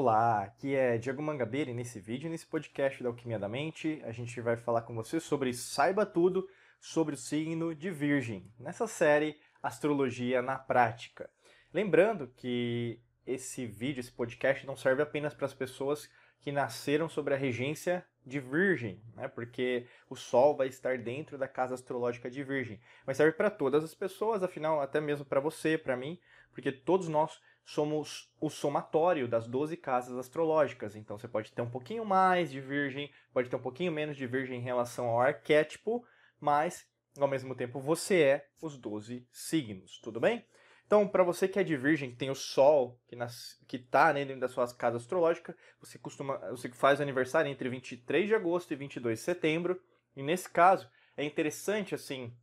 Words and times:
Olá, 0.00 0.44
aqui 0.44 0.76
é 0.76 0.96
Diego 0.96 1.20
Mangabeira 1.20 1.72
e 1.72 1.74
nesse 1.74 1.98
vídeo, 1.98 2.30
nesse 2.30 2.46
podcast 2.46 3.02
da 3.02 3.08
Alquimia 3.08 3.36
da 3.36 3.48
Mente, 3.48 4.00
a 4.04 4.12
gente 4.12 4.40
vai 4.40 4.56
falar 4.56 4.82
com 4.82 4.94
você 4.94 5.18
sobre 5.18 5.52
Saiba 5.52 6.06
Tudo 6.06 6.48
sobre 6.80 7.16
o 7.16 7.18
signo 7.18 7.74
de 7.74 7.90
Virgem, 7.90 8.48
nessa 8.60 8.86
série 8.86 9.40
Astrologia 9.60 10.40
na 10.40 10.56
Prática. 10.56 11.28
Lembrando 11.74 12.28
que 12.28 13.02
esse 13.26 13.66
vídeo, 13.66 13.98
esse 13.98 14.12
podcast 14.12 14.64
não 14.64 14.76
serve 14.76 15.02
apenas 15.02 15.34
para 15.34 15.46
as 15.46 15.52
pessoas 15.52 16.08
que 16.40 16.52
nasceram 16.52 17.08
sobre 17.08 17.34
a 17.34 17.36
regência 17.36 18.06
de 18.24 18.38
Virgem, 18.38 19.02
né? 19.16 19.26
porque 19.26 19.88
o 20.08 20.14
Sol 20.14 20.56
vai 20.56 20.68
estar 20.68 20.96
dentro 20.96 21.36
da 21.36 21.48
casa 21.48 21.74
astrológica 21.74 22.30
de 22.30 22.44
Virgem. 22.44 22.80
Mas 23.04 23.16
serve 23.16 23.36
para 23.36 23.50
todas 23.50 23.82
as 23.82 23.96
pessoas, 23.96 24.44
afinal, 24.44 24.80
até 24.80 25.00
mesmo 25.00 25.24
para 25.24 25.40
você, 25.40 25.76
para 25.76 25.96
mim, 25.96 26.20
porque 26.52 26.70
todos 26.70 27.08
nós 27.08 27.40
somos 27.68 28.32
o 28.40 28.48
somatório 28.48 29.28
das 29.28 29.46
12 29.46 29.76
casas 29.76 30.16
astrológicas. 30.16 30.96
Então 30.96 31.18
você 31.18 31.28
pode 31.28 31.52
ter 31.52 31.60
um 31.60 31.68
pouquinho 31.68 32.02
mais 32.02 32.50
de 32.50 32.62
Virgem, 32.62 33.12
pode 33.30 33.50
ter 33.50 33.56
um 33.56 33.60
pouquinho 33.60 33.92
menos 33.92 34.16
de 34.16 34.26
Virgem 34.26 34.58
em 34.58 34.62
relação 34.62 35.06
ao 35.06 35.20
arquétipo, 35.20 36.02
mas 36.40 36.88
ao 37.18 37.28
mesmo 37.28 37.54
tempo 37.54 37.78
você 37.78 38.22
é 38.22 38.48
os 38.62 38.78
12 38.78 39.28
signos, 39.30 40.00
tudo 40.00 40.18
bem? 40.18 40.46
Então, 40.86 41.06
para 41.06 41.22
você 41.22 41.46
que 41.46 41.58
é 41.58 41.62
de 41.62 41.76
Virgem, 41.76 42.10
que 42.10 42.16
tem 42.16 42.30
o 42.30 42.34
Sol, 42.34 42.98
que, 43.06 43.14
nas, 43.14 43.62
que 43.68 43.78
tá 43.78 44.14
né, 44.14 44.24
dentro 44.24 44.40
da 44.40 44.48
sua 44.48 44.66
casa 44.74 44.96
astrológica, 44.96 45.54
você 45.78 45.98
costuma, 45.98 46.38
você 46.48 46.70
faz 46.70 47.02
aniversário 47.02 47.50
entre 47.50 47.68
23 47.68 48.28
de 48.28 48.34
agosto 48.34 48.72
e 48.72 48.76
22 48.76 49.18
de 49.18 49.24
setembro. 49.26 49.78
E 50.16 50.22
nesse 50.22 50.48
caso, 50.48 50.88
é 51.14 51.22
interessante 51.22 51.94
assim 51.94 52.34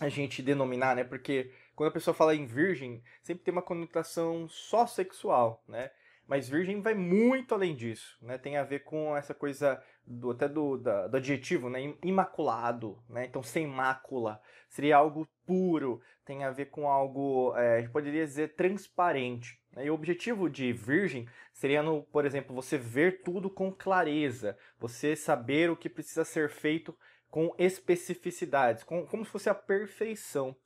a 0.00 0.08
gente 0.08 0.42
denominar, 0.42 0.96
né? 0.96 1.04
Porque 1.04 1.52
quando 1.78 1.90
a 1.90 1.92
pessoa 1.92 2.12
fala 2.12 2.34
em 2.34 2.44
virgem, 2.44 3.00
sempre 3.22 3.44
tem 3.44 3.52
uma 3.52 3.62
conotação 3.62 4.48
só 4.48 4.84
sexual, 4.84 5.62
né? 5.68 5.92
Mas 6.26 6.48
virgem 6.48 6.82
vai 6.82 6.92
muito 6.92 7.54
além 7.54 7.76
disso, 7.76 8.18
né? 8.20 8.36
Tem 8.36 8.56
a 8.56 8.64
ver 8.64 8.80
com 8.80 9.16
essa 9.16 9.32
coisa 9.32 9.80
do 10.04 10.32
até 10.32 10.48
do, 10.48 10.76
da, 10.76 11.06
do 11.06 11.16
adjetivo, 11.16 11.70
né? 11.70 11.94
Imaculado, 12.02 13.00
né? 13.08 13.26
Então 13.26 13.44
sem 13.44 13.64
mácula 13.64 14.40
seria 14.68 14.96
algo 14.96 15.28
puro, 15.46 16.02
tem 16.24 16.42
a 16.42 16.50
ver 16.50 16.66
com 16.66 16.88
algo, 16.88 17.56
é, 17.56 17.76
a 17.76 17.80
gente 17.80 17.92
poderia 17.92 18.26
dizer 18.26 18.56
transparente. 18.56 19.62
Né? 19.70 19.86
E 19.86 19.90
o 19.90 19.94
objetivo 19.94 20.50
de 20.50 20.72
virgem 20.72 21.28
seria, 21.52 21.80
no, 21.80 22.02
por 22.02 22.26
exemplo, 22.26 22.56
você 22.56 22.76
ver 22.76 23.22
tudo 23.22 23.48
com 23.48 23.70
clareza, 23.70 24.58
você 24.80 25.14
saber 25.14 25.70
o 25.70 25.76
que 25.76 25.88
precisa 25.88 26.24
ser 26.24 26.50
feito 26.50 26.92
com 27.30 27.54
especificidades, 27.56 28.82
com, 28.82 29.06
como 29.06 29.24
se 29.24 29.30
fosse 29.30 29.48
a 29.48 29.54
perfeição. 29.54 30.56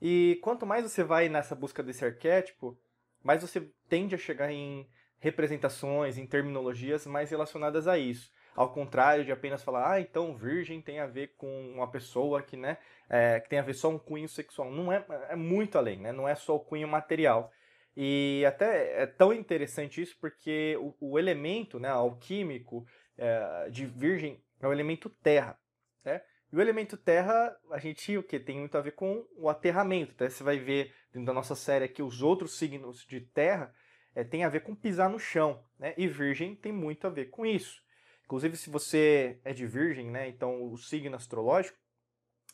E 0.00 0.38
quanto 0.42 0.66
mais 0.66 0.82
você 0.84 1.02
vai 1.02 1.28
nessa 1.28 1.54
busca 1.54 1.82
desse 1.82 2.04
arquétipo, 2.04 2.78
mais 3.22 3.40
você 3.42 3.68
tende 3.88 4.14
a 4.14 4.18
chegar 4.18 4.50
em 4.50 4.86
representações, 5.18 6.18
em 6.18 6.26
terminologias 6.26 7.06
mais 7.06 7.30
relacionadas 7.30 7.88
a 7.88 7.96
isso. 7.96 8.30
Ao 8.54 8.72
contrário 8.72 9.24
de 9.24 9.32
apenas 9.32 9.64
falar, 9.64 9.92
ah, 9.92 10.00
então 10.00 10.36
virgem 10.36 10.80
tem 10.80 11.00
a 11.00 11.06
ver 11.06 11.34
com 11.36 11.72
uma 11.72 11.90
pessoa 11.90 12.42
que, 12.42 12.56
né, 12.56 12.76
é, 13.08 13.40
que 13.40 13.48
tem 13.48 13.58
a 13.58 13.62
ver 13.62 13.74
só 13.74 13.88
um 13.88 13.98
cunho 13.98 14.28
sexual. 14.28 14.70
Não 14.70 14.92
é, 14.92 15.04
é 15.30 15.34
muito 15.34 15.78
além, 15.78 15.98
né? 15.98 16.12
Não 16.12 16.28
é 16.28 16.34
só 16.34 16.54
o 16.54 16.60
cunho 16.60 16.86
material. 16.86 17.50
E 17.96 18.44
até 18.46 19.02
é 19.02 19.06
tão 19.06 19.32
interessante 19.32 20.02
isso 20.02 20.16
porque 20.20 20.76
o, 20.78 21.12
o 21.12 21.18
elemento, 21.18 21.80
né, 21.80 21.88
alquímico 21.88 22.86
é, 23.16 23.70
de 23.70 23.86
virgem 23.86 24.42
é 24.60 24.68
o 24.68 24.72
elemento 24.72 25.08
terra, 25.08 25.58
né? 26.04 26.20
E 26.54 26.56
o 26.56 26.60
elemento 26.60 26.96
terra, 26.96 27.52
a 27.72 27.80
gente 27.80 28.16
o 28.16 28.22
que 28.22 28.38
tem 28.38 28.60
muito 28.60 28.78
a 28.78 28.80
ver 28.80 28.92
com 28.92 29.26
o 29.36 29.48
aterramento. 29.48 30.12
Até 30.12 30.30
você 30.30 30.44
vai 30.44 30.56
ver 30.56 30.94
dentro 31.12 31.26
da 31.26 31.32
nossa 31.32 31.56
série 31.56 31.84
aqui 31.84 32.00
os 32.00 32.22
outros 32.22 32.56
signos 32.56 33.04
de 33.04 33.22
terra 33.22 33.74
é, 34.14 34.22
tem 34.22 34.44
a 34.44 34.48
ver 34.48 34.60
com 34.60 34.72
pisar 34.72 35.10
no 35.10 35.18
chão, 35.18 35.60
né? 35.76 35.94
E 35.98 36.06
virgem 36.06 36.54
tem 36.54 36.70
muito 36.70 37.08
a 37.08 37.10
ver 37.10 37.24
com 37.24 37.44
isso. 37.44 37.82
Inclusive, 38.24 38.56
se 38.56 38.70
você 38.70 39.40
é 39.42 39.52
de 39.52 39.66
virgem, 39.66 40.08
né? 40.12 40.28
Então 40.28 40.70
o 40.70 40.78
signo 40.78 41.16
astrológico, 41.16 41.76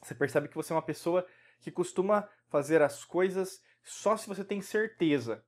você 0.02 0.14
percebe 0.14 0.48
que 0.48 0.56
você 0.56 0.72
é 0.72 0.76
uma 0.76 0.80
pessoa 0.80 1.26
que 1.60 1.70
costuma 1.70 2.26
fazer 2.48 2.80
as 2.80 3.04
coisas 3.04 3.60
só 3.84 4.16
se 4.16 4.26
você 4.26 4.42
tem 4.42 4.62
certeza, 4.62 5.44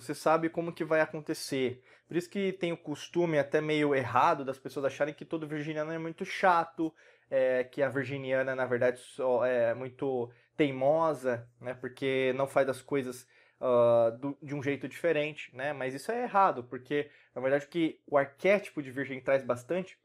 se 0.00 0.06
você 0.06 0.14
sabe 0.14 0.48
como 0.48 0.72
que 0.72 0.84
vai 0.84 1.00
acontecer. 1.00 1.82
Por 2.08 2.16
isso 2.16 2.28
que 2.28 2.52
tem 2.52 2.72
o 2.72 2.76
costume 2.76 3.38
até 3.38 3.60
meio 3.60 3.94
errado 3.94 4.44
das 4.44 4.58
pessoas 4.58 4.86
acharem 4.86 5.14
que 5.14 5.24
todo 5.24 5.46
virginiano 5.46 5.92
é 5.92 5.98
muito 5.98 6.24
chato, 6.24 6.92
é, 7.30 7.64
que 7.64 7.82
a 7.82 7.88
virginiana, 7.88 8.54
na 8.54 8.66
verdade, 8.66 8.98
só 8.98 9.44
é 9.44 9.72
muito 9.72 10.30
teimosa, 10.56 11.48
né? 11.60 11.74
Porque 11.74 12.32
não 12.36 12.46
faz 12.46 12.68
as 12.68 12.82
coisas 12.82 13.26
uh, 13.60 14.16
do, 14.18 14.36
de 14.42 14.54
um 14.54 14.62
jeito 14.62 14.88
diferente, 14.88 15.54
né? 15.54 15.72
Mas 15.72 15.94
isso 15.94 16.10
é 16.10 16.24
errado, 16.24 16.64
porque, 16.64 17.08
na 17.34 17.40
verdade, 17.40 17.66
o 17.66 17.68
que 17.68 18.00
o 18.06 18.16
arquétipo 18.16 18.82
de 18.82 18.90
virgem 18.90 19.20
traz 19.20 19.44
bastante, 19.44 19.98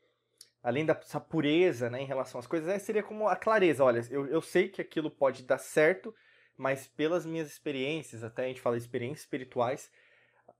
além 0.61 0.85
dessa 0.85 1.19
pureza 1.19 1.89
né, 1.89 2.01
em 2.01 2.05
relação 2.05 2.39
às 2.39 2.47
coisas, 2.47 2.69
é, 2.69 2.77
seria 2.77 3.03
como 3.03 3.27
a 3.27 3.35
clareza. 3.35 3.83
Olha, 3.83 4.01
eu, 4.09 4.27
eu 4.27 4.41
sei 4.41 4.67
que 4.67 4.81
aquilo 4.81 5.09
pode 5.09 5.43
dar 5.43 5.57
certo, 5.57 6.13
mas 6.59 6.85
pelas 6.87 7.25
minhas 7.25 7.47
experiências, 7.47 8.21
até 8.21 8.43
a 8.43 8.47
gente 8.49 8.59
fala 8.59 8.75
experiências 8.75 9.21
espirituais, 9.21 9.89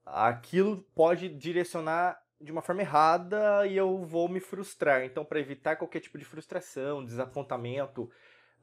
aquilo 0.05 0.77
pode 0.95 1.27
direcionar 1.27 2.17
de 2.39 2.53
uma 2.53 2.61
forma 2.61 2.81
errada 2.81 3.67
e 3.67 3.75
eu 3.75 4.05
vou 4.05 4.29
me 4.29 4.39
frustrar. 4.39 5.03
Então, 5.03 5.25
para 5.25 5.41
evitar 5.41 5.75
qualquer 5.75 5.99
tipo 5.99 6.17
de 6.17 6.23
frustração, 6.23 7.03
desapontamento, 7.03 8.03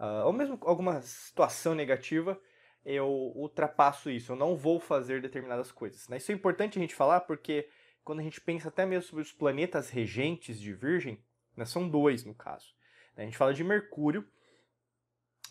uh, 0.01 0.25
ou 0.25 0.33
mesmo 0.33 0.59
alguma 0.63 1.03
situação 1.03 1.75
negativa, 1.75 2.41
eu 2.87 3.07
ultrapasso 3.35 4.09
isso. 4.09 4.33
Eu 4.33 4.37
não 4.37 4.57
vou 4.57 4.81
fazer 4.81 5.21
determinadas 5.21 5.71
coisas. 5.71 6.09
Né? 6.09 6.17
Isso 6.17 6.33
é 6.33 6.35
importante 6.35 6.79
a 6.79 6.81
gente 6.81 6.95
falar 6.95 7.21
porque 7.21 7.69
quando 8.03 8.21
a 8.21 8.23
gente 8.23 8.41
pensa 8.41 8.69
até 8.69 8.87
mesmo 8.87 9.11
sobre 9.11 9.23
os 9.23 9.33
planetas 9.33 9.91
regentes 9.91 10.59
de 10.59 10.73
Virgem, 10.73 11.23
né, 11.55 11.67
são 11.67 11.87
dois 11.87 12.25
no 12.25 12.35
caso. 12.35 12.75
A 13.15 13.21
gente 13.21 13.37
fala 13.37 13.53
de 13.53 13.63
Mercúrio. 13.63 14.27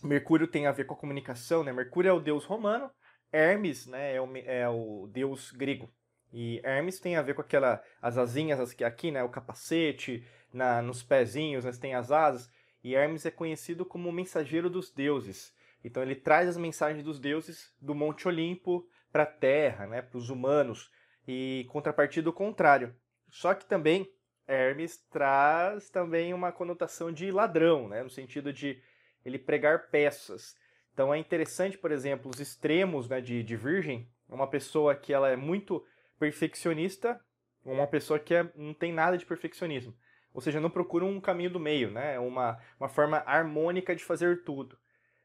Mercúrio 0.03 0.47
tem 0.47 0.67
a 0.67 0.71
ver 0.71 0.85
com 0.85 0.93
a 0.93 0.97
comunicação, 0.97 1.63
né? 1.63 1.71
Mercúrio 1.71 2.09
é 2.09 2.13
o 2.13 2.19
deus 2.19 2.45
romano, 2.45 2.89
Hermes 3.31 3.85
né, 3.85 4.15
é, 4.15 4.21
o, 4.21 4.37
é 4.37 4.69
o 4.69 5.09
deus 5.11 5.51
grego. 5.51 5.91
E 6.31 6.61
Hermes 6.63 6.99
tem 6.99 7.15
a 7.15 7.21
ver 7.21 7.33
com 7.33 7.41
aquela 7.41 7.83
as 8.01 8.17
asinhas 8.17 8.59
aqui, 8.81 9.11
né, 9.11 9.23
o 9.23 9.29
capacete, 9.29 10.25
na, 10.53 10.81
nos 10.81 11.03
pezinhos, 11.03 11.65
né, 11.65 11.71
tem 11.79 11.95
as 11.95 12.11
asas. 12.11 12.49
E 12.83 12.95
Hermes 12.95 13.25
é 13.25 13.31
conhecido 13.31 13.85
como 13.85 14.09
o 14.09 14.13
mensageiro 14.13 14.69
dos 14.69 14.91
deuses. 14.91 15.53
Então 15.83 16.01
ele 16.01 16.15
traz 16.15 16.47
as 16.49 16.57
mensagens 16.57 17.03
dos 17.03 17.19
deuses 17.19 17.73
do 17.81 17.93
Monte 17.93 18.27
Olimpo 18.27 18.87
para 19.11 19.23
a 19.23 19.27
Terra, 19.27 19.85
né, 19.87 20.01
para 20.01 20.17
os 20.17 20.29
humanos. 20.29 20.89
E 21.27 21.65
contrapartida 21.69 22.29
o 22.29 22.33
contrário. 22.33 22.95
Só 23.29 23.53
que 23.53 23.65
também 23.65 24.07
Hermes 24.47 24.97
traz 25.09 25.89
também 25.89 26.33
uma 26.33 26.51
conotação 26.51 27.11
de 27.11 27.31
ladrão, 27.31 27.89
né, 27.89 28.03
no 28.03 28.09
sentido 28.09 28.53
de 28.53 28.81
ele 29.25 29.39
pregar 29.39 29.89
peças. 29.89 30.55
Então 30.93 31.13
é 31.13 31.17
interessante, 31.17 31.77
por 31.77 31.91
exemplo, 31.91 32.31
os 32.31 32.39
extremos 32.39 33.09
né, 33.09 33.19
de, 33.19 33.43
de 33.43 33.55
Virgem, 33.55 34.09
uma 34.29 34.47
pessoa 34.47 34.95
que 34.95 35.11
ela 35.11 35.29
é 35.29 35.35
muito 35.35 35.85
perfeccionista 36.17 37.19
uma 37.65 37.87
pessoa 37.87 38.19
que 38.19 38.33
é, 38.33 38.49
não 38.55 38.73
tem 38.73 38.93
nada 38.93 39.17
de 39.17 39.25
perfeccionismo. 39.25 39.93
Ou 40.33 40.41
seja, 40.41 40.59
não 40.59 40.69
procura 40.69 41.05
um 41.05 41.19
caminho 41.19 41.49
do 41.49 41.59
meio, 41.59 41.89
né? 41.89 42.19
uma, 42.19 42.59
uma 42.79 42.89
forma 42.89 43.23
harmônica 43.25 43.95
de 43.95 44.03
fazer 44.03 44.43
tudo. 44.43 44.77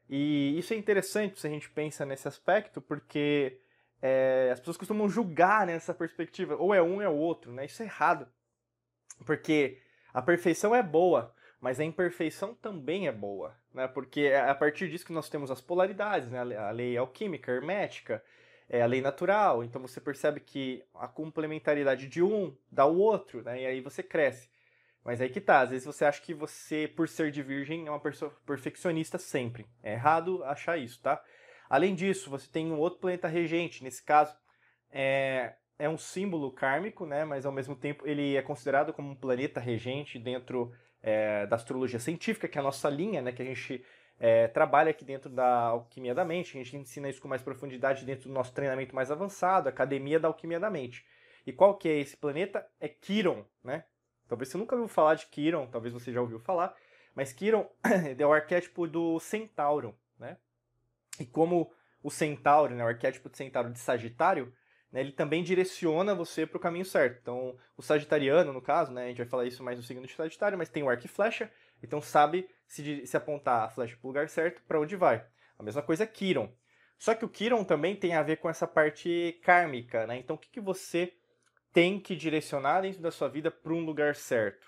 E 0.09 0.57
isso 0.57 0.73
é 0.73 0.77
interessante 0.77 1.39
se 1.39 1.47
a 1.47 1.49
gente 1.49 1.69
pensa 1.69 2.05
nesse 2.05 2.27
aspecto, 2.27 2.81
porque 2.81 3.59
é, 4.01 4.49
as 4.51 4.59
pessoas 4.59 4.77
costumam 4.77 5.07
julgar 5.07 5.67
nessa 5.67 5.93
perspectiva, 5.93 6.55
ou 6.55 6.73
é 6.73 6.81
um 6.81 6.95
ou 6.95 7.01
é 7.01 7.09
o 7.09 7.15
outro, 7.15 7.51
né? 7.51 7.65
Isso 7.65 7.83
é 7.83 7.85
errado. 7.85 8.27
Porque 9.25 9.81
a 10.13 10.21
perfeição 10.21 10.73
é 10.73 10.81
boa, 10.81 11.33
mas 11.59 11.79
a 11.79 11.83
imperfeição 11.83 12.55
também 12.55 13.07
é 13.07 13.11
boa, 13.11 13.55
né? 13.73 13.87
Porque 13.87 14.21
é 14.21 14.49
a 14.49 14.55
partir 14.55 14.89
disso 14.89 15.05
que 15.05 15.13
nós 15.13 15.29
temos 15.29 15.51
as 15.51 15.61
polaridades, 15.61 16.29
né? 16.29 16.39
A 16.57 16.71
lei 16.71 16.97
alquímica, 16.97 17.51
hermética, 17.51 18.23
é 18.69 18.81
a 18.81 18.85
lei 18.85 19.01
natural. 19.01 19.63
Então 19.63 19.81
você 19.81 19.99
percebe 19.99 20.39
que 20.39 20.83
a 20.93 21.07
complementaridade 21.07 22.07
de 22.07 22.21
um 22.23 22.55
dá 22.71 22.85
o 22.85 22.97
outro, 22.97 23.43
né? 23.43 23.61
E 23.61 23.65
aí 23.65 23.81
você 23.81 24.01
cresce. 24.01 24.49
Mas 25.03 25.19
aí 25.19 25.29
que 25.29 25.41
tá, 25.41 25.61
às 25.61 25.71
vezes 25.71 25.85
você 25.85 26.05
acha 26.05 26.21
que 26.21 26.33
você, 26.33 26.87
por 26.87 27.09
ser 27.09 27.31
de 27.31 27.41
virgem, 27.41 27.87
é 27.87 27.89
uma 27.89 27.99
pessoa 27.99 28.31
perfeccionista 28.45 29.17
sempre. 29.17 29.65
É 29.81 29.93
errado 29.93 30.43
achar 30.43 30.77
isso, 30.77 31.01
tá? 31.01 31.21
Além 31.69 31.95
disso, 31.95 32.29
você 32.29 32.47
tem 32.49 32.71
um 32.71 32.77
outro 32.77 32.99
planeta 32.99 33.27
regente, 33.27 33.83
nesse 33.83 34.03
caso, 34.03 34.35
é, 34.91 35.55
é 35.79 35.89
um 35.89 35.97
símbolo 35.97 36.51
kármico, 36.51 37.05
né? 37.05 37.25
Mas 37.25 37.45
ao 37.45 37.51
mesmo 37.51 37.75
tempo 37.75 38.07
ele 38.07 38.35
é 38.35 38.41
considerado 38.41 38.93
como 38.93 39.09
um 39.09 39.15
planeta 39.15 39.59
regente 39.59 40.19
dentro 40.19 40.71
é, 41.01 41.45
da 41.47 41.55
astrologia 41.55 41.99
científica, 41.99 42.47
que 42.47 42.57
é 42.57 42.61
a 42.61 42.63
nossa 42.63 42.89
linha, 42.89 43.21
né? 43.21 43.31
Que 43.31 43.41
a 43.41 43.45
gente 43.45 43.83
é, 44.19 44.47
trabalha 44.47 44.91
aqui 44.91 45.03
dentro 45.03 45.29
da 45.29 45.47
Alquimia 45.47 46.13
da 46.13 46.23
Mente. 46.23 46.57
A 46.57 46.63
gente 46.63 46.77
ensina 46.77 47.09
isso 47.09 47.21
com 47.21 47.27
mais 47.27 47.41
profundidade 47.41 48.05
dentro 48.05 48.29
do 48.29 48.33
nosso 48.33 48.53
treinamento 48.53 48.95
mais 48.95 49.09
avançado, 49.11 49.67
Academia 49.67 50.19
da 50.19 50.27
Alquimia 50.27 50.59
da 50.59 50.69
Mente. 50.69 51.05
E 51.45 51.51
qual 51.51 51.75
que 51.75 51.89
é 51.89 51.97
esse 51.99 52.15
planeta? 52.15 52.67
É 52.79 52.87
Quiron, 52.87 53.45
né? 53.63 53.83
Talvez 54.27 54.49
você 54.49 54.57
nunca 54.57 54.75
ouviu 54.75 54.87
falar 54.87 55.15
de 55.15 55.25
Quiron, 55.25 55.67
talvez 55.67 55.93
você 55.93 56.11
já 56.11 56.21
ouviu 56.21 56.39
falar, 56.39 56.73
mas 57.13 57.33
Quiron 57.33 57.67
é 58.17 58.25
o 58.25 58.31
arquétipo 58.31 58.87
do 58.87 59.19
centauro, 59.19 59.93
né? 60.17 60.37
E 61.19 61.25
como 61.25 61.73
o 62.01 62.09
centauro, 62.09 62.73
né, 62.73 62.83
o 62.83 62.87
arquétipo 62.87 63.29
de 63.29 63.37
centauro 63.37 63.71
de 63.71 63.79
Sagitário, 63.79 64.53
né, 64.91 64.99
ele 64.99 65.11
também 65.11 65.43
direciona 65.43 66.13
você 66.13 66.45
para 66.45 66.57
o 66.57 66.59
caminho 66.59 66.85
certo. 66.85 67.19
Então, 67.21 67.57
o 67.77 67.81
sagitariano, 67.81 68.51
no 68.51 68.61
caso, 68.61 68.91
né, 68.91 69.05
a 69.05 69.07
gente 69.07 69.17
vai 69.17 69.27
falar 69.27 69.45
isso 69.45 69.63
mais 69.63 69.77
no 69.77 69.83
signo 69.83 70.05
de 70.05 70.13
Sagitário, 70.13 70.57
mas 70.57 70.69
tem 70.69 70.83
o 70.83 70.89
arco 70.89 71.05
e 71.05 71.09
flecha, 71.09 71.51
então 71.81 72.01
sabe 72.01 72.47
se, 72.67 73.05
se 73.05 73.17
apontar 73.17 73.63
a 73.63 73.69
flecha 73.69 73.95
para 73.95 74.05
o 74.05 74.09
lugar 74.09 74.29
certo, 74.29 74.61
para 74.67 74.79
onde 74.79 74.95
vai. 74.95 75.25
A 75.57 75.63
mesma 75.63 75.81
coisa 75.81 76.03
é 76.03 76.07
Kiron. 76.07 76.51
Só 76.97 77.15
que 77.15 77.25
o 77.25 77.29
Kiron 77.29 77.63
também 77.63 77.95
tem 77.95 78.13
a 78.13 78.21
ver 78.21 78.37
com 78.37 78.49
essa 78.49 78.67
parte 78.67 79.39
kármica, 79.43 80.05
né? 80.05 80.17
Então, 80.17 80.35
o 80.35 80.39
que, 80.39 80.49
que 80.49 80.61
você 80.61 81.13
tem 81.73 81.99
que 81.99 82.15
direcionar 82.15 82.81
dentro 82.81 83.01
da 83.01 83.11
sua 83.11 83.27
vida 83.27 83.49
para 83.49 83.73
um 83.73 83.83
lugar 83.83 84.15
certo? 84.15 84.67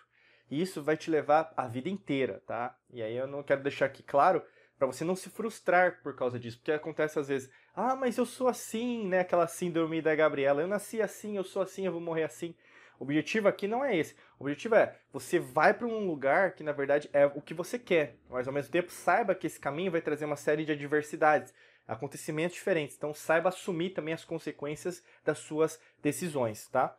E 0.50 0.62
isso 0.62 0.82
vai 0.82 0.98
te 0.98 1.12
levar 1.12 1.54
a 1.56 1.68
vida 1.68 1.90
inteira, 1.90 2.42
tá? 2.46 2.78
E 2.90 3.02
aí 3.02 3.16
eu 3.16 3.28
não 3.28 3.44
quero 3.44 3.62
deixar 3.62 3.86
aqui 3.86 4.02
claro 4.02 4.44
para 4.78 4.88
você 4.88 5.04
não 5.04 5.16
se 5.16 5.30
frustrar 5.30 6.02
por 6.02 6.16
causa 6.16 6.40
disso, 6.40 6.58
porque 6.58 6.72
acontece 6.72 7.20
às 7.20 7.28
vezes, 7.28 7.50
ah, 7.76 7.96
mas 7.96 8.18
eu 8.18 8.26
sou 8.26 8.48
assim, 8.48 9.08
né? 9.08 9.20
Aquela 9.22 9.48
síndrome 9.48 10.02
da 10.02 10.16
Gabriela, 10.16 10.62
eu 10.62 10.68
nasci 10.68 11.02
assim, 11.02 11.38
eu 11.38 11.44
sou 11.44 11.62
assim, 11.62 11.86
eu 11.86 11.92
vou 11.92 12.02
morrer 12.02 12.24
assim. 12.24 12.54
O 13.00 13.04
objetivo 13.04 13.48
aqui 13.48 13.68
não 13.68 13.84
é 13.84 13.98
esse. 13.98 14.16
O 14.40 14.44
objetivo 14.44 14.76
é 14.76 14.96
você 15.12 15.40
vai 15.40 15.74
para 15.74 15.88
um 15.88 16.06
lugar 16.06 16.54
que 16.54 16.64
na 16.64 16.72
verdade 16.72 17.10
é 17.12 17.26
o 17.26 17.42
que 17.42 17.54
você 17.54 17.80
quer, 17.80 18.16
mas 18.30 18.48
ao 18.48 18.54
mesmo 18.54 18.72
tempo 18.72 18.92
saiba 18.92 19.34
que 19.34 19.48
esse 19.48 19.60
caminho 19.60 19.92
vai 19.92 20.02
trazer 20.02 20.26
uma 20.26 20.36
série 20.36 20.64
de 20.64 20.72
adversidades, 20.72 21.54
acontecimentos 21.88 22.56
diferentes. 22.56 22.96
Então 22.96 23.14
saiba 23.14 23.50
assumir 23.50 23.90
também 23.90 24.14
as 24.14 24.24
consequências 24.24 25.04
das 25.26 25.40
suas 25.40 25.80
decisões, 26.02 26.68
tá? 26.68 26.96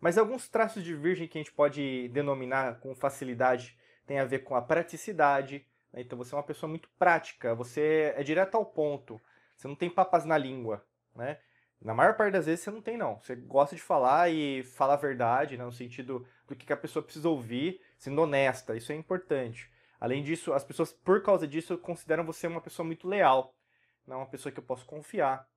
Mas 0.00 0.18
alguns 0.18 0.48
traços 0.48 0.82
de 0.82 0.94
virgem 0.94 1.28
que 1.28 1.38
a 1.38 1.40
gente 1.40 1.52
pode 1.52 2.08
denominar 2.08 2.78
com 2.80 2.94
facilidade 2.94 3.76
tem 4.06 4.18
a 4.18 4.24
ver 4.24 4.40
com 4.40 4.54
a 4.54 4.62
praticidade. 4.62 5.66
Né? 5.92 6.00
Então 6.00 6.16
você 6.16 6.34
é 6.34 6.38
uma 6.38 6.44
pessoa 6.44 6.70
muito 6.70 6.88
prática, 6.98 7.54
você 7.54 8.12
é 8.16 8.22
direto 8.22 8.56
ao 8.56 8.64
ponto, 8.64 9.20
você 9.62 9.68
não 9.68 9.76
tem 9.76 9.88
papas 9.88 10.24
na 10.24 10.36
língua, 10.36 10.84
né? 11.14 11.38
Na 11.80 11.94
maior 11.94 12.16
parte 12.16 12.32
das 12.32 12.46
vezes 12.46 12.64
você 12.64 12.70
não 12.70 12.82
tem, 12.82 12.96
não. 12.96 13.20
Você 13.20 13.36
gosta 13.36 13.76
de 13.76 13.82
falar 13.82 14.28
e 14.28 14.64
fala 14.64 14.94
a 14.94 14.96
verdade, 14.96 15.56
né, 15.56 15.64
no 15.64 15.72
sentido 15.72 16.26
do 16.48 16.56
que 16.56 16.72
a 16.72 16.76
pessoa 16.76 17.02
precisa 17.02 17.28
ouvir, 17.28 17.80
sendo 17.96 18.20
honesta. 18.22 18.76
Isso 18.76 18.90
é 18.90 18.96
importante. 18.96 19.70
Além 20.00 20.22
disso, 20.22 20.52
as 20.52 20.64
pessoas, 20.64 20.92
por 20.92 21.22
causa 21.22 21.46
disso, 21.46 21.78
consideram 21.78 22.24
você 22.24 22.48
uma 22.48 22.60
pessoa 22.60 22.84
muito 22.84 23.06
leal. 23.06 23.54
Não 24.04 24.18
uma 24.18 24.26
pessoa 24.26 24.52
que 24.52 24.58
eu 24.58 24.64
posso 24.64 24.84
confiar. 24.84 25.48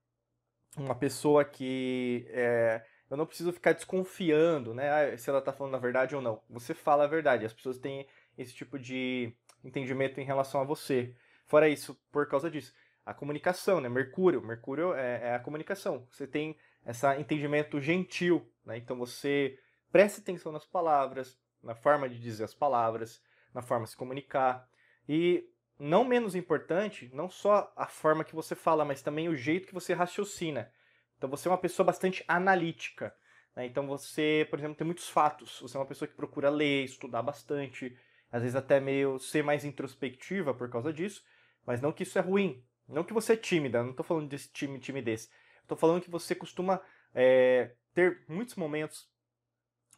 Uma 0.77 0.93
pessoa 0.93 1.43
que 1.43 2.27
é, 2.29 2.83
eu 3.09 3.17
não 3.17 3.25
preciso 3.25 3.51
ficar 3.51 3.73
desconfiando, 3.73 4.73
né? 4.73 4.89
Ah, 4.89 5.17
se 5.17 5.29
ela 5.29 5.39
está 5.39 5.51
falando 5.51 5.75
a 5.75 5.79
verdade 5.79 6.15
ou 6.15 6.21
não. 6.21 6.43
Você 6.49 6.75
fala 6.75 7.05
a 7.05 7.07
verdade. 7.07 7.45
As 7.45 7.53
pessoas 7.53 7.79
têm 7.79 8.07
esse 8.37 8.53
tipo 8.53 8.77
de 8.77 9.33
entendimento 9.63 10.19
em 10.19 10.25
relação 10.25 10.61
a 10.61 10.63
você. 10.63 11.15
Fora 11.47 11.69
isso, 11.69 11.99
por 12.11 12.27
causa 12.27 12.51
disso 12.51 12.73
a 13.05 13.13
comunicação, 13.13 13.79
né? 13.79 13.87
Mercúrio, 13.87 14.41
Mercúrio 14.41 14.93
é, 14.93 15.29
é 15.29 15.35
a 15.35 15.39
comunicação. 15.39 16.07
Você 16.09 16.25
tem 16.25 16.57
esse 16.85 17.05
entendimento 17.17 17.79
gentil, 17.79 18.49
né? 18.65 18.77
Então 18.77 18.97
você 18.97 19.59
presta 19.91 20.19
atenção 20.19 20.51
nas 20.51 20.65
palavras, 20.65 21.39
na 21.61 21.75
forma 21.75 22.09
de 22.09 22.19
dizer 22.19 22.43
as 22.43 22.53
palavras, 22.53 23.21
na 23.53 23.61
forma 23.61 23.85
de 23.85 23.91
se 23.91 23.97
comunicar. 23.97 24.67
E 25.07 25.47
não 25.79 26.03
menos 26.03 26.35
importante, 26.35 27.09
não 27.13 27.29
só 27.29 27.71
a 27.75 27.85
forma 27.85 28.23
que 28.23 28.35
você 28.35 28.55
fala, 28.55 28.83
mas 28.83 29.01
também 29.01 29.29
o 29.29 29.35
jeito 29.35 29.67
que 29.67 29.73
você 29.73 29.93
raciocina. 29.93 30.71
Então 31.17 31.29
você 31.29 31.47
é 31.47 31.51
uma 31.51 31.57
pessoa 31.57 31.85
bastante 31.85 32.23
analítica. 32.27 33.15
Né? 33.55 33.67
Então 33.67 33.85
você, 33.85 34.47
por 34.49 34.57
exemplo, 34.57 34.75
tem 34.75 34.85
muitos 34.85 35.09
fatos. 35.09 35.59
Você 35.61 35.77
é 35.77 35.79
uma 35.79 35.85
pessoa 35.85 36.07
que 36.07 36.15
procura 36.15 36.49
ler, 36.49 36.83
estudar 36.83 37.21
bastante, 37.21 37.95
às 38.31 38.41
vezes 38.41 38.55
até 38.55 38.79
meio 38.79 39.19
ser 39.19 39.43
mais 39.43 39.63
introspectiva 39.63 40.53
por 40.53 40.69
causa 40.69 40.91
disso. 40.91 41.23
Mas 41.65 41.81
não 41.81 41.91
que 41.91 42.03
isso 42.03 42.17
é 42.17 42.21
ruim. 42.21 42.63
Não 42.87 43.03
que 43.03 43.13
você 43.13 43.33
é 43.33 43.37
tímida, 43.37 43.81
não 43.83 43.91
estou 43.91 44.05
falando 44.05 44.29
desse 44.29 44.49
time 44.49 44.79
timidez. 44.79 45.29
Estou 45.61 45.77
falando 45.77 46.01
que 46.01 46.09
você 46.09 46.35
costuma 46.35 46.81
é, 47.13 47.71
ter 47.93 48.23
muitos 48.27 48.55
momentos 48.55 49.09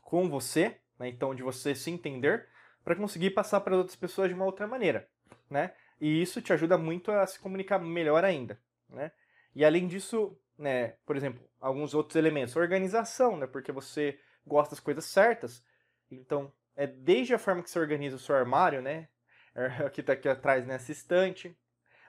com 0.01 0.29
você, 0.29 0.79
né, 0.97 1.09
então 1.09 1.35
de 1.35 1.43
você 1.43 1.75
se 1.75 1.91
entender, 1.91 2.47
para 2.83 2.95
conseguir 2.95 3.31
passar 3.31 3.59
para 3.59 3.75
outras 3.75 3.97
pessoas 3.97 4.29
de 4.29 4.33
uma 4.33 4.45
outra 4.45 4.65
maneira, 4.65 5.09
né? 5.49 5.73
E 5.99 6.21
isso 6.21 6.41
te 6.41 6.53
ajuda 6.53 6.77
muito 6.77 7.11
a 7.11 7.27
se 7.27 7.37
comunicar 7.39 7.79
melhor 7.79 8.23
ainda, 8.23 8.57
né? 8.89 9.11
E 9.53 9.65
além 9.65 9.87
disso, 9.87 10.39
né, 10.57 10.95
por 11.05 11.17
exemplo, 11.17 11.43
alguns 11.59 11.93
outros 11.93 12.15
elementos, 12.15 12.55
organização, 12.55 13.35
né? 13.35 13.45
Porque 13.45 13.73
você 13.73 14.17
gosta 14.45 14.75
das 14.75 14.79
coisas 14.79 15.03
certas, 15.03 15.61
então 16.09 16.53
é 16.77 16.87
desde 16.87 17.33
a 17.33 17.39
forma 17.39 17.61
que 17.61 17.69
você 17.69 17.79
organiza 17.79 18.15
o 18.15 18.19
seu 18.19 18.35
armário, 18.35 18.81
né? 18.81 19.09
Aqui 19.85 20.01
tá 20.01 20.13
aqui 20.13 20.29
atrás 20.29 20.65
nessa 20.65 20.91
estante, 20.91 21.57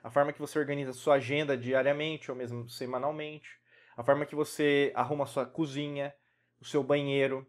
a 0.03 0.09
forma 0.09 0.33
que 0.33 0.39
você 0.39 0.57
organiza 0.57 0.93
sua 0.93 1.15
agenda 1.15 1.57
diariamente 1.57 2.31
ou 2.31 2.37
mesmo 2.37 2.67
semanalmente, 2.69 3.59
a 3.97 4.03
forma 4.03 4.25
que 4.25 4.35
você 4.35 4.91
arruma 4.95 5.25
sua 5.25 5.45
cozinha, 5.45 6.13
o 6.59 6.65
seu 6.65 6.83
banheiro, 6.83 7.45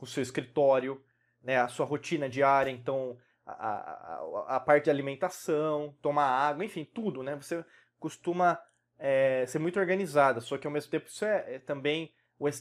o 0.00 0.06
seu 0.06 0.22
escritório, 0.22 1.02
né, 1.42 1.58
a 1.58 1.68
sua 1.68 1.86
rotina 1.86 2.28
diária, 2.28 2.70
então 2.70 3.16
a, 3.46 3.52
a, 3.52 4.56
a 4.56 4.60
parte 4.60 4.84
de 4.84 4.90
alimentação, 4.90 5.96
tomar 6.02 6.26
água, 6.26 6.64
enfim, 6.64 6.84
tudo, 6.84 7.22
né? 7.22 7.36
Você 7.36 7.64
costuma 7.98 8.60
é, 8.98 9.46
ser 9.46 9.58
muito 9.58 9.78
organizada, 9.78 10.40
só 10.40 10.58
que 10.58 10.66
ao 10.66 10.72
mesmo 10.72 10.90
tempo 10.90 11.06
isso 11.06 11.24
é, 11.24 11.54
é 11.54 11.58
também 11.60 12.12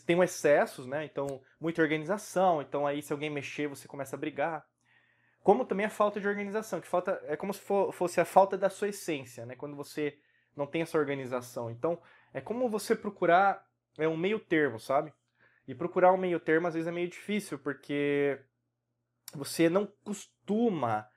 tem 0.05 0.15
um 0.15 0.23
excessos, 0.23 0.85
né? 0.85 1.03
Então, 1.03 1.41
muita 1.59 1.81
organização, 1.81 2.61
então 2.61 2.85
aí 2.85 3.01
se 3.01 3.11
alguém 3.11 3.29
mexer, 3.29 3.67
você 3.67 3.87
começa 3.87 4.15
a 4.15 4.19
brigar 4.19 4.65
como 5.45 5.63
também 5.63 5.85
a 5.85 5.91
falta 5.91 6.19
de 6.19 6.27
organização, 6.27 6.81
que 6.81 6.87
falta 6.87 7.21
é 7.25 7.37
como 7.37 7.53
se 7.53 7.61
for, 7.61 7.93
fosse 7.93 8.19
a 8.19 8.25
falta 8.25 8.57
da 8.57 8.67
sua 8.67 8.89
essência, 8.89 9.45
né? 9.45 9.55
Quando 9.55 9.75
você 9.75 10.17
não 10.55 10.65
tem 10.65 10.81
essa 10.81 10.97
organização. 10.97 11.69
Então, 11.69 12.01
é 12.33 12.41
como 12.41 12.67
você 12.67 12.95
procurar 12.95 13.63
é 13.95 14.07
um 14.07 14.17
meio 14.17 14.39
termo, 14.39 14.79
sabe? 14.79 15.13
E 15.67 15.75
procurar 15.75 16.11
um 16.11 16.17
meio 16.17 16.39
termo 16.39 16.65
às 16.65 16.73
vezes 16.73 16.87
é 16.87 16.91
meio 16.91 17.07
difícil, 17.07 17.59
porque 17.59 18.41
você 19.35 19.69
não 19.69 19.85
costuma 20.03 21.07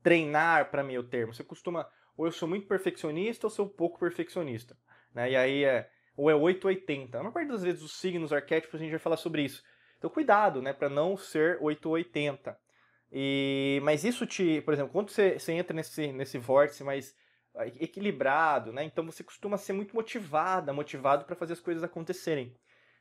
treinar 0.00 0.70
para 0.70 0.84
meio 0.84 1.02
termo. 1.02 1.34
Você 1.34 1.42
costuma, 1.42 1.90
ou 2.16 2.26
eu 2.26 2.30
sou 2.30 2.48
muito 2.48 2.68
perfeccionista 2.68 3.48
ou 3.48 3.50
sou 3.50 3.68
pouco 3.68 3.98
perfeccionista. 3.98 4.78
Né? 5.12 5.32
E 5.32 5.36
aí 5.36 5.64
é, 5.64 5.90
ou 6.16 6.30
é 6.30 6.36
880. 6.36 7.20
Na 7.20 7.32
parte 7.32 7.48
das 7.48 7.64
vezes 7.64 7.82
os 7.82 7.98
signos, 7.98 8.32
arquétipos, 8.32 8.76
a 8.76 8.84
gente 8.84 8.92
vai 8.92 9.00
falar 9.00 9.16
sobre 9.16 9.42
isso. 9.42 9.60
Então 9.98 10.08
cuidado, 10.08 10.62
né, 10.62 10.72
para 10.72 10.88
não 10.88 11.16
ser 11.16 11.58
880. 11.60 12.56
E, 13.12 13.78
mas 13.82 14.04
isso 14.04 14.24
te, 14.26 14.62
por 14.62 14.72
exemplo, 14.72 14.90
quando 14.90 15.10
você, 15.10 15.38
você 15.38 15.52
entra 15.52 15.74
nesse, 15.76 16.10
nesse 16.12 16.38
vórtice 16.38 16.82
mais 16.82 17.14
ah, 17.54 17.66
equilibrado, 17.66 18.72
né? 18.72 18.84
Então 18.84 19.04
você 19.04 19.22
costuma 19.22 19.58
ser 19.58 19.74
muito 19.74 19.94
motivada, 19.94 20.72
motivado 20.72 21.26
para 21.26 21.36
fazer 21.36 21.52
as 21.52 21.60
coisas 21.60 21.84
acontecerem. 21.84 22.56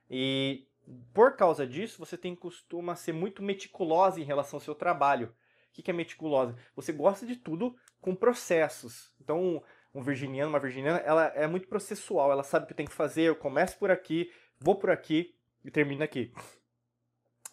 E 0.09 0.67
por 1.13 1.37
causa 1.37 1.65
disso, 1.65 1.97
você 1.97 2.17
tem 2.17 2.35
costuma 2.35 2.95
ser 2.95 3.13
muito 3.13 3.41
meticulosa 3.41 4.19
em 4.19 4.25
relação 4.25 4.57
ao 4.57 4.61
seu 4.61 4.75
trabalho. 4.75 5.33
O 5.69 5.81
que 5.81 5.89
é 5.89 5.93
meticulosa? 5.93 6.57
Você 6.75 6.91
gosta 6.91 7.25
de 7.25 7.37
tudo 7.37 7.73
com 8.01 8.13
processos. 8.13 9.13
Então, 9.21 9.63
um 9.93 10.01
virginiano, 10.01 10.49
uma 10.49 10.59
virginiana, 10.59 10.99
ela 10.99 11.27
é 11.27 11.47
muito 11.47 11.69
processual. 11.69 12.29
Ela 12.29 12.43
sabe 12.43 12.65
o 12.65 12.67
que 12.67 12.73
tem 12.73 12.85
que 12.85 12.91
fazer. 12.91 13.23
Eu 13.23 13.35
começo 13.37 13.77
por 13.77 13.89
aqui, 13.89 14.29
vou 14.59 14.75
por 14.75 14.89
aqui 14.89 15.33
e 15.63 15.71
termino 15.71 16.03
aqui. 16.03 16.33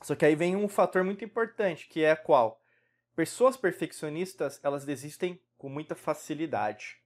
Só 0.01 0.15
que 0.15 0.25
aí 0.25 0.35
vem 0.35 0.57
um 0.57 0.69
fator 0.69 1.03
muito 1.03 1.25
importante, 1.25 1.89
que 1.89 2.05
é 2.05 2.15
qual? 2.15 2.61
Pessoas 3.17 3.57
perfeccionistas, 3.57 4.61
elas 4.63 4.85
desistem 4.85 5.41
com 5.57 5.69
muita 5.69 5.95
facilidade, 5.95 6.97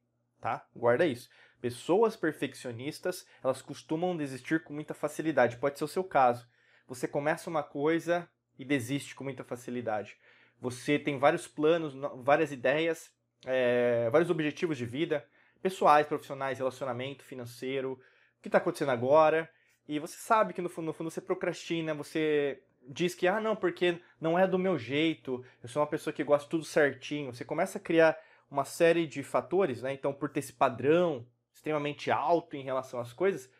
tá? 0.41 0.67
Guarda 0.77 1.07
isso. 1.07 1.31
Pessoas 1.61 2.17
perfeccionistas, 2.17 3.27
elas 3.43 3.63
costumam 3.63 4.17
desistir 4.17 4.63
com 4.63 4.75
muita 4.75 4.93
facilidade. 4.93 5.57
Pode 5.57 5.79
ser 5.79 5.85
o 5.85 5.89
seu 5.89 6.05
caso. 6.05 6.47
Você 6.87 7.09
começa 7.09 7.49
uma 7.49 7.63
coisa 7.63 8.29
e 8.59 8.65
desiste 8.65 9.15
com 9.15 9.25
muita 9.25 9.43
facilidade. 9.43 10.17
Você 10.61 10.99
tem 10.99 11.19
vários 11.19 11.49
planos, 11.49 11.95
várias 12.23 12.53
ideias, 12.53 13.11
é, 13.47 14.11
vários 14.11 14.31
objetivos 14.31 14.77
de 14.77 14.85
vida, 14.85 15.27
pessoais, 15.63 16.07
profissionais, 16.07 16.59
relacionamento, 16.59 17.25
financeiro, 17.25 17.93
o 17.93 18.43
que 18.43 18.49
está 18.49 18.59
acontecendo 18.59 18.91
agora, 18.91 19.49
e 19.89 19.99
você 19.99 20.17
sabe 20.17 20.53
que 20.53 20.63
no 20.63 20.69
fundo, 20.69 20.87
no 20.87 20.93
fundo 20.93 21.11
você 21.11 21.21
procrastina, 21.21 21.95
você 21.95 22.63
diz 22.89 23.15
que, 23.15 23.27
ah, 23.27 23.41
não, 23.41 23.55
porque 23.57 24.01
não 24.21 24.39
é 24.39 24.47
do 24.47 24.59
meu 24.59 24.79
jeito, 24.79 25.45
eu 25.63 25.69
sou 25.69 25.81
uma 25.83 25.89
pessoa 25.89 26.13
que 26.13 26.25
gosta 26.25 26.49
tudo 26.49 26.65
certinho. 26.65 27.33
Você 27.33 27.45
começa 27.45 27.79
a 27.79 27.81
criar 27.81 28.19
uma 28.51 28.65
série 28.65 29.07
de 29.07 29.23
fatores, 29.23 29.83
né? 29.83 29.93
Então, 29.93 30.13
por 30.13 30.29
ter 30.29 30.41
esse 30.41 30.53
padrão 30.53 31.27
extremamente 31.55 32.11
alto 32.11 32.57
em 32.57 32.63
relação 32.63 33.01
às 33.01 33.13
coisas, 33.13 33.51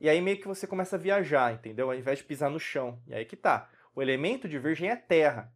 e 0.00 0.08
aí 0.08 0.20
meio 0.20 0.38
que 0.38 0.46
você 0.46 0.66
começa 0.66 0.96
a 0.96 0.98
viajar, 0.98 1.54
entendeu? 1.54 1.90
Ao 1.90 1.96
invés 1.96 2.18
de 2.18 2.24
pisar 2.24 2.50
no 2.50 2.60
chão. 2.60 3.00
E 3.06 3.14
aí 3.14 3.24
que 3.24 3.36
tá. 3.36 3.70
O 3.94 4.02
elemento 4.02 4.48
de 4.48 4.58
virgem 4.58 4.90
é 4.90 4.96
terra. 4.96 5.52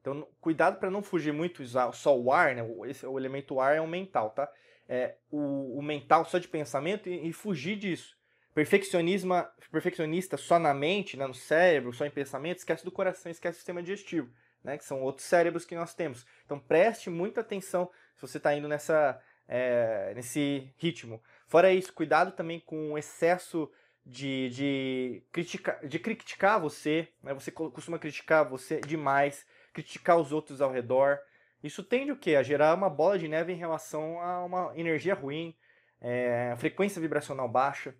Então, 0.00 0.26
cuidado 0.40 0.78
para 0.78 0.90
não 0.90 1.02
fugir 1.02 1.32
muito 1.32 1.62
só 1.92 2.18
o 2.18 2.32
ar, 2.32 2.54
né? 2.54 2.62
Esse, 2.86 3.06
o 3.06 3.18
elemento 3.18 3.60
ar 3.60 3.76
é 3.76 3.80
o 3.80 3.86
mental, 3.86 4.30
tá? 4.30 4.50
É, 4.88 5.16
o, 5.30 5.78
o 5.78 5.82
mental 5.82 6.24
só 6.24 6.38
de 6.38 6.48
pensamento 6.48 7.08
e, 7.08 7.28
e 7.28 7.32
fugir 7.32 7.76
disso. 7.76 8.17
Perfeccionismo, 8.58 9.34
perfeccionista 9.70 10.36
só 10.36 10.58
na 10.58 10.74
mente, 10.74 11.16
né, 11.16 11.24
no 11.28 11.32
cérebro, 11.32 11.92
só 11.92 12.04
em 12.04 12.10
pensamento, 12.10 12.58
esquece 12.58 12.84
do 12.84 12.90
coração, 12.90 13.30
esquece 13.30 13.54
do 13.54 13.58
sistema 13.58 13.80
digestivo, 13.80 14.34
né, 14.64 14.76
que 14.76 14.84
são 14.84 15.00
outros 15.00 15.28
cérebros 15.28 15.64
que 15.64 15.76
nós 15.76 15.94
temos. 15.94 16.26
Então 16.44 16.58
preste 16.58 17.08
muita 17.08 17.40
atenção 17.40 17.88
se 18.16 18.20
você 18.20 18.38
está 18.38 18.52
indo 18.52 18.66
nessa, 18.66 19.16
é, 19.46 20.12
nesse 20.16 20.72
ritmo. 20.76 21.22
Fora 21.46 21.72
isso, 21.72 21.92
cuidado 21.92 22.32
também 22.32 22.58
com 22.58 22.94
o 22.94 22.98
excesso 22.98 23.70
de, 24.04 24.48
de, 24.48 25.22
criticar, 25.30 25.86
de 25.86 25.98
criticar 26.00 26.60
você, 26.60 27.06
né? 27.22 27.32
você 27.32 27.52
costuma 27.52 27.96
criticar 27.96 28.44
você 28.44 28.80
demais, 28.80 29.46
criticar 29.72 30.18
os 30.18 30.32
outros 30.32 30.60
ao 30.60 30.72
redor. 30.72 31.20
Isso 31.62 31.84
tende 31.84 32.10
o 32.10 32.16
quê? 32.16 32.34
A 32.34 32.42
gerar 32.42 32.74
uma 32.74 32.90
bola 32.90 33.20
de 33.20 33.28
neve 33.28 33.52
em 33.52 33.56
relação 33.56 34.20
a 34.20 34.44
uma 34.44 34.72
energia 34.76 35.14
ruim, 35.14 35.56
é, 36.00 36.56
frequência 36.58 37.00
vibracional 37.00 37.48
baixa, 37.48 37.94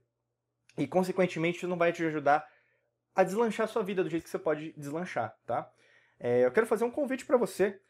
e 0.78 0.86
consequentemente 0.86 1.58
isso 1.58 1.68
não 1.68 1.76
vai 1.76 1.92
te 1.92 2.04
ajudar 2.04 2.46
a 3.14 3.24
deslanchar 3.24 3.64
a 3.64 3.68
sua 3.68 3.82
vida 3.82 4.02
do 4.02 4.08
jeito 4.08 4.24
que 4.24 4.30
você 4.30 4.38
pode 4.38 4.72
deslanchar, 4.76 5.36
tá? 5.44 5.68
É, 6.20 6.44
eu 6.44 6.52
quero 6.52 6.66
fazer 6.66 6.84
um 6.84 6.90
convite 6.90 7.26
para 7.26 7.36
você. 7.36 7.80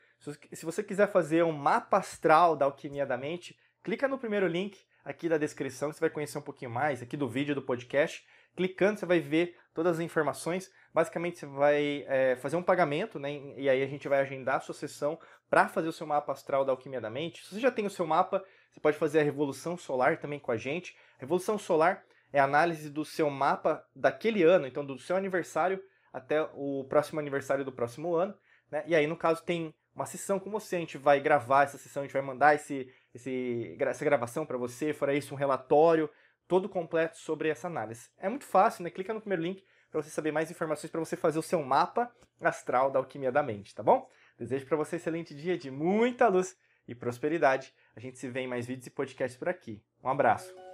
Se 0.52 0.64
você 0.64 0.83
quiser 0.83 1.07
fazer 1.09 1.45
um 1.45 1.52
mapa 1.52 1.99
astral 1.99 2.57
da 2.57 2.64
alquimia 2.64 3.07
da 3.07 3.16
mente, 3.16 3.57
clica 3.83 4.09
no 4.09 4.18
primeiro 4.18 4.47
link 4.47 4.78
aqui 5.04 5.28
da 5.28 5.38
descrição, 5.38 5.90
que 5.90 5.97
você 5.97 6.00
vai 6.00 6.11
conhecer 6.11 6.38
um 6.38 6.42
pouquinho 6.42 6.71
mais, 6.71 7.00
aqui 7.02 7.16
do 7.16 7.28
vídeo 7.28 7.54
do 7.54 7.62
podcast. 7.62 8.26
Clicando, 8.57 8.99
você 8.99 9.07
vai 9.07 9.21
ver 9.21 9.57
todas 9.73 9.97
as 9.97 10.00
informações. 10.00 10.71
Basicamente, 10.92 11.38
você 11.38 11.47
vai 11.47 12.04
é, 12.09 12.37
fazer 12.37 12.57
um 12.57 12.62
pagamento, 12.62 13.18
né? 13.18 13.33
E 13.57 13.68
aí 13.68 13.83
a 13.83 13.87
gente 13.87 14.09
vai 14.09 14.21
agendar 14.21 14.57
a 14.57 14.61
sua 14.61 14.75
sessão 14.75 15.18
para 15.49 15.68
fazer 15.68 15.88
o 15.88 15.92
seu 15.92 16.07
mapa 16.07 16.33
astral 16.33 16.64
da 16.64 16.73
Alquimia 16.73 17.00
da 17.00 17.09
Mente. 17.09 17.45
Se 17.45 17.54
você 17.54 17.61
já 17.61 17.71
tem 17.71 17.87
o 17.87 17.90
seu 17.90 18.07
mapa, 18.07 18.45
você 18.71 18.80
pode 18.80 18.99
fazer 18.99 19.21
a 19.21 19.23
Revolução 19.23 19.76
Solar 19.76 20.18
também 20.18 20.40
com 20.40 20.50
a 20.50 20.57
gente. 20.57 20.97
A 21.16 21.21
Revolução 21.21 21.57
Solar 21.57 22.04
é 22.32 22.40
análise 22.40 22.90
do 22.90 23.04
seu 23.04 23.30
mapa 23.30 23.85
daquele 23.94 24.42
ano, 24.42 24.66
então 24.66 24.85
do 24.85 24.99
seu 24.99 25.16
aniversário 25.16 25.82
até 26.12 26.42
o 26.54 26.85
próximo 26.88 27.20
aniversário 27.20 27.64
do 27.64 27.73
próximo 27.73 28.14
ano. 28.14 28.35
Né? 28.70 28.85
E 28.87 28.94
aí, 28.94 29.06
no 29.06 29.16
caso, 29.16 29.42
tem 29.42 29.75
uma 29.94 30.06
sessão 30.06 30.38
com 30.38 30.50
você. 30.50 30.76
A 30.76 30.80
gente 30.80 30.99
vai 30.99 31.20
gravar 31.20 31.64
essa 31.64 31.78
sessão, 31.78 32.02
a 32.02 32.06
gente 32.06 32.12
vai 32.12 32.23
mandar 32.23 32.54
esse, 32.54 32.92
esse, 33.14 33.76
essa 33.78 34.04
gravação 34.04 34.47
para 34.47 34.58
você, 34.58 34.92
fora 34.92 35.14
isso, 35.14 35.35
um 35.35 35.38
relatório 35.38 36.08
todo 36.47 36.68
completo 36.68 37.18
sobre 37.18 37.49
essa 37.49 37.66
análise. 37.66 38.08
É 38.18 38.28
muito 38.28 38.47
fácil, 38.47 38.82
né? 38.82 38.90
Clica 38.90 39.12
no 39.12 39.20
primeiro 39.20 39.42
link 39.42 39.64
para 39.90 40.02
você 40.02 40.11
saber 40.11 40.32
mais 40.32 40.50
informações 40.50 40.90
para 40.90 41.00
você 41.00 41.16
fazer 41.16 41.38
o 41.38 41.42
seu 41.42 41.62
mapa 41.62 42.11
astral 42.40 42.90
da 42.90 42.99
alquimia 42.99 43.32
da 43.32 43.42
mente, 43.42 43.75
tá 43.75 43.82
bom? 43.82 44.08
Desejo 44.38 44.66
para 44.66 44.76
você 44.76 44.97
um 44.97 44.99
excelente 44.99 45.35
dia 45.35 45.58
de 45.58 45.70
muita 45.70 46.28
luz 46.28 46.56
e 46.87 46.94
prosperidade. 46.94 47.75
A 47.94 48.00
gente 48.00 48.18
se 48.18 48.28
vê 48.28 48.40
em 48.40 48.49
mais 48.49 48.66
vídeos 48.66 48.87
e 48.87 48.90
podcasts 48.90 49.38
por 49.38 49.49
aqui. 49.49 49.82
Um 50.02 50.08
abraço. 50.08 50.67